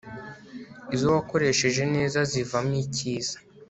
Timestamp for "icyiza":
2.83-3.35